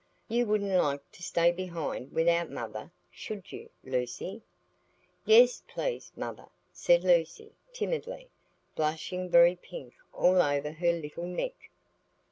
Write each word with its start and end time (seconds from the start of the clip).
"You 0.27 0.47
wouldn't 0.47 0.81
like 0.81 1.03
to 1.11 1.21
stay 1.21 1.51
behind 1.51 2.11
without 2.11 2.49
mother, 2.49 2.91
should 3.11 3.51
you, 3.51 3.69
Lucy?" 3.83 4.41
"Yes, 5.25 5.61
please, 5.67 6.11
mother," 6.15 6.47
said 6.73 7.03
Lucy, 7.03 7.51
timidly, 7.71 8.31
blushing 8.75 9.29
very 9.29 9.55
pink 9.55 9.93
all 10.11 10.41
over 10.41 10.71
her 10.71 10.91
little 10.91 11.27
neck. 11.27 11.69